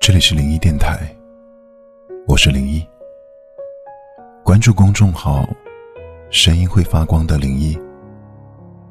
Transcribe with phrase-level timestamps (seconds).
[0.00, 0.98] 这里是零一电台，
[2.26, 2.82] 我是零一。
[4.42, 5.46] 关注公众号
[6.32, 7.78] “声音会发光的零一”，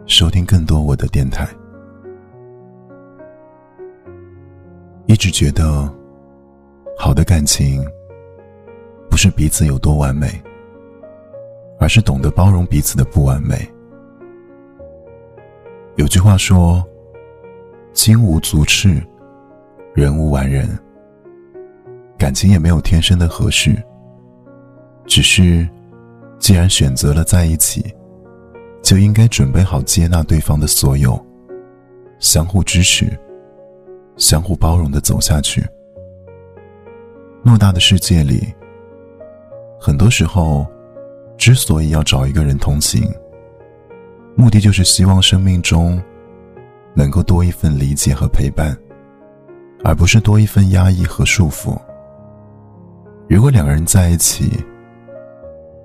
[0.06, 1.48] 收听更多我的电台。
[5.08, 5.92] 一直觉得，
[6.96, 7.84] 好的感情
[9.10, 10.40] 不是彼此有多完美，
[11.80, 13.68] 而是懂得包容彼此的不完美。
[15.96, 16.86] 有句话说
[17.94, 19.04] ：“金无足赤，
[19.96, 20.70] 人无完人。”
[22.20, 23.82] 感情也没有天生的合适，
[25.08, 25.66] 只是，
[26.38, 27.82] 既然选择了在一起，
[28.84, 31.18] 就应该准备好接纳对方的所有，
[32.20, 33.18] 相互支持，
[34.18, 35.66] 相互包容的走下去。
[37.42, 38.54] 偌大的世界里，
[39.80, 40.68] 很多时候，
[41.38, 43.02] 之所以要找一个人同行，
[44.36, 46.00] 目的就是希望生命中
[46.94, 48.78] 能够多一份理解和陪伴，
[49.86, 51.80] 而不是多一份压抑和束缚。
[53.30, 54.52] 如果两个人在一起，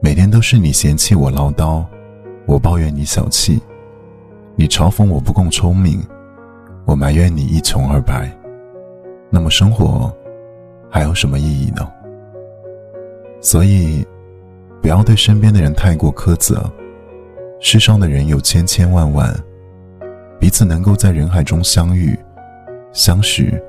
[0.00, 1.84] 每天都是你嫌弃我唠叨，
[2.46, 3.60] 我抱怨你小气，
[4.56, 6.02] 你嘲讽我不够聪明，
[6.86, 8.34] 我埋怨你一穷二白，
[9.28, 10.10] 那么生活
[10.90, 11.86] 还有什么意义呢？
[13.42, 14.02] 所以，
[14.80, 16.64] 不要对身边的人太过苛责。
[17.60, 19.38] 世上的人有千千万万，
[20.40, 22.18] 彼此能够在人海中相遇、
[22.90, 23.62] 相识，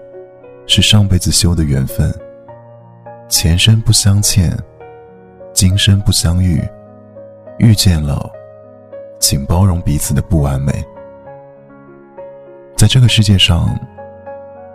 [0.65, 2.09] 是上辈子修的缘分。
[3.27, 4.55] 前生不相欠，
[5.51, 6.63] 今生不相遇。
[7.57, 8.29] 遇见了，
[9.19, 10.71] 请包容彼此的不完美。
[12.77, 13.67] 在这个世界上，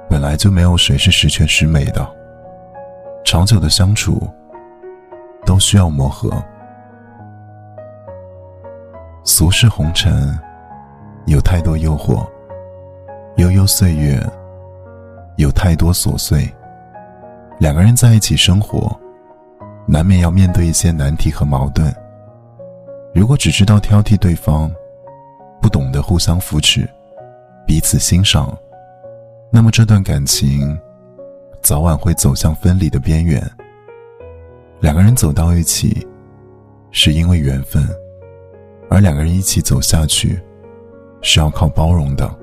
[0.09, 2.05] 本来就没有谁是十全十美的。
[3.25, 4.29] 长久的相处，
[5.47, 6.31] 都需要磨合。
[9.23, 10.37] 俗世红尘，
[11.27, 12.27] 有太多诱惑；
[13.37, 14.21] 悠悠岁月，
[15.37, 16.53] 有太多琐碎。
[17.61, 18.99] 两个人在一起生活，
[19.87, 21.95] 难免要面对一些难题和矛盾。
[23.15, 24.73] 如果只知道挑剔对方，
[25.61, 26.89] 不懂得互相扶持、
[27.67, 28.57] 彼此欣赏，
[29.53, 30.75] 那么这段感情
[31.61, 33.39] 早晚会走向分离的边缘。
[34.81, 36.09] 两个人走到一起，
[36.91, 37.87] 是因为缘分，
[38.89, 40.41] 而两个人一起走下去，
[41.21, 42.35] 是要靠包容的。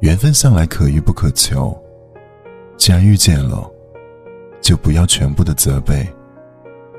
[0.00, 1.78] 缘分向来可遇不可求，
[2.78, 3.70] 既然遇见了。
[4.60, 6.06] 就不要全部的责备，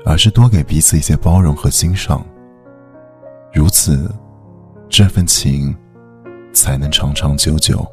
[0.04, 2.24] 而是多给彼此一些包容和欣赏。
[3.52, 4.10] 如此，
[4.88, 5.76] 这份情
[6.52, 7.86] 才能长长久久，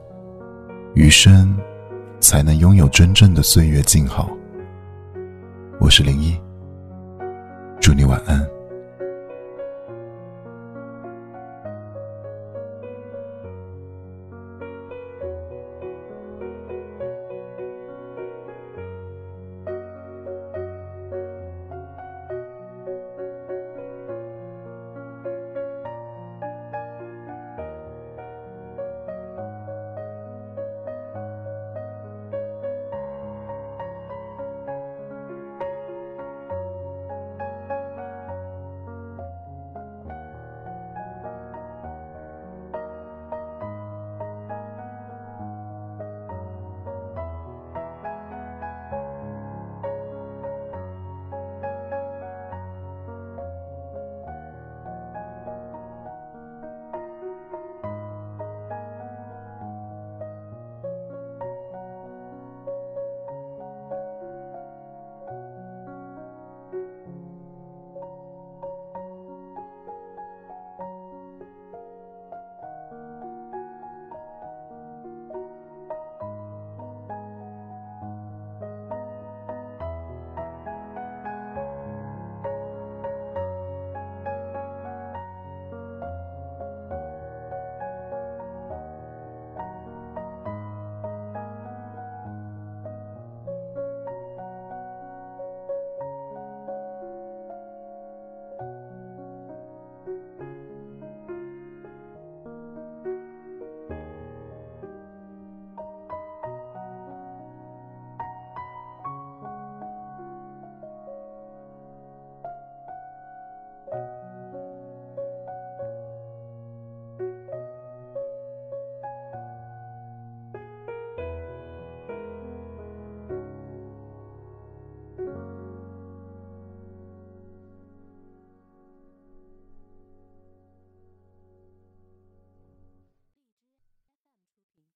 [0.94, 1.57] 余生
[2.19, 4.29] 才能拥有真正的岁月静好。
[5.79, 6.39] 我是林一，
[7.79, 8.56] 祝你晚安。